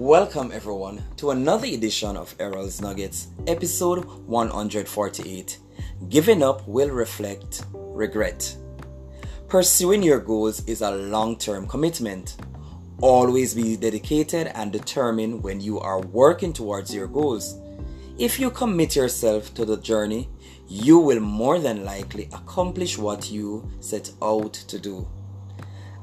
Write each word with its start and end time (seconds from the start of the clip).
Welcome, 0.00 0.50
everyone, 0.50 1.04
to 1.18 1.30
another 1.30 1.66
edition 1.66 2.16
of 2.16 2.34
Errol's 2.40 2.80
Nuggets, 2.80 3.26
episode 3.46 4.02
148. 4.28 5.58
Giving 6.08 6.42
up 6.42 6.66
will 6.66 6.88
reflect 6.88 7.66
regret. 7.74 8.56
Pursuing 9.46 10.02
your 10.02 10.18
goals 10.18 10.64
is 10.64 10.80
a 10.80 10.90
long 10.90 11.36
term 11.36 11.66
commitment. 11.66 12.38
Always 13.02 13.52
be 13.52 13.76
dedicated 13.76 14.46
and 14.54 14.72
determined 14.72 15.42
when 15.42 15.60
you 15.60 15.78
are 15.78 16.00
working 16.00 16.54
towards 16.54 16.94
your 16.94 17.06
goals. 17.06 17.60
If 18.16 18.40
you 18.40 18.48
commit 18.48 18.96
yourself 18.96 19.52
to 19.52 19.66
the 19.66 19.76
journey, 19.76 20.30
you 20.66 20.98
will 20.98 21.20
more 21.20 21.58
than 21.58 21.84
likely 21.84 22.30
accomplish 22.32 22.96
what 22.96 23.30
you 23.30 23.68
set 23.80 24.10
out 24.22 24.54
to 24.54 24.78
do. 24.78 25.06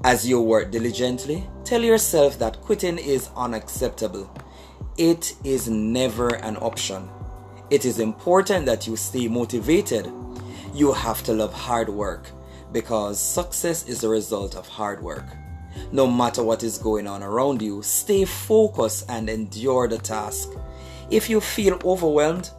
As 0.04 0.28
you 0.28 0.40
work 0.40 0.72
diligently, 0.72 1.44
tell 1.64 1.84
yourself 1.84 2.38
that 2.38 2.62
quitting 2.62 3.00
is 3.00 3.30
unacceptable. 3.36 4.30
It 4.96 5.36
is 5.44 5.68
never 5.68 6.36
an 6.36 6.56
option. 6.58 7.10
It 7.72 7.84
is 7.84 8.00
important 8.00 8.68
that 8.68 8.86
you 8.86 8.96
stay 8.96 9.28
motivated. 9.28 10.10
You 10.74 10.94
have 10.94 11.24
to 11.24 11.34
love 11.34 11.52
hard 11.52 11.90
work 11.90 12.30
because 12.72 13.20
success 13.20 13.88
is 13.88 14.02
the 14.02 14.10
result 14.10 14.56
of 14.56 14.68
hard 14.68 15.02
work. 15.02 15.26
No 15.92 16.06
matter 16.06 16.44
what 16.44 16.64
is 16.64 16.78
going 16.78 17.08
on 17.08 17.24
around 17.24 17.62
you, 17.62 17.82
stay 17.82 18.24
focused 18.24 19.06
and 19.10 19.30
endure 19.30 19.88
the 19.88 19.98
task. 19.98 20.50
If 21.10 21.28
you 21.28 21.42
feel 21.42 21.80
overwhelmed, 21.84 22.52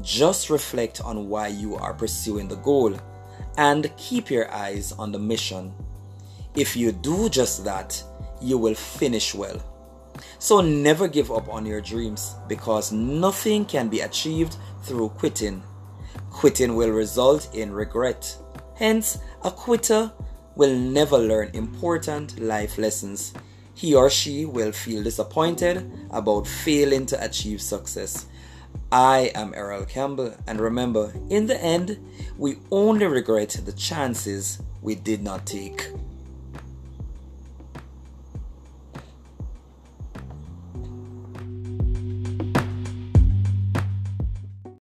just 0.00 0.48
reflect 0.48 1.02
on 1.02 1.28
why 1.28 1.48
you 1.48 1.76
are 1.76 1.94
pursuing 1.94 2.48
the 2.48 2.56
goal 2.56 2.98
and 3.58 3.94
keep 3.96 4.30
your 4.30 4.50
eyes 4.52 4.92
on 4.92 5.12
the 5.12 5.18
mission 5.18 5.74
if 6.56 6.76
you 6.76 6.90
do 6.90 7.28
just 7.28 7.64
that, 7.64 8.02
you 8.40 8.58
will 8.58 8.74
finish 8.74 9.34
well. 9.34 9.62
So 10.38 10.60
never 10.60 11.08
give 11.08 11.30
up 11.30 11.48
on 11.48 11.66
your 11.66 11.80
dreams 11.80 12.34
because 12.48 12.92
nothing 12.92 13.64
can 13.64 13.88
be 13.88 14.00
achieved 14.00 14.56
through 14.82 15.10
quitting. 15.10 15.62
Quitting 16.30 16.74
will 16.74 16.90
result 16.90 17.54
in 17.54 17.72
regret. 17.72 18.36
Hence, 18.74 19.18
a 19.44 19.50
quitter 19.50 20.12
will 20.54 20.74
never 20.74 21.18
learn 21.18 21.50
important 21.54 22.38
life 22.40 22.78
lessons. 22.78 23.34
He 23.74 23.94
or 23.94 24.08
she 24.08 24.46
will 24.46 24.72
feel 24.72 25.02
disappointed 25.02 25.90
about 26.10 26.46
failing 26.46 27.04
to 27.06 27.22
achieve 27.22 27.60
success. 27.60 28.26
I 28.90 29.30
am 29.34 29.52
Errol 29.54 29.84
Campbell, 29.84 30.34
and 30.46 30.60
remember, 30.60 31.12
in 31.28 31.46
the 31.46 31.62
end, 31.62 31.98
we 32.38 32.58
only 32.70 33.06
regret 33.06 33.60
the 33.64 33.72
chances 33.72 34.62
we 34.80 34.94
did 34.94 35.22
not 35.22 35.44
take. 35.46 35.90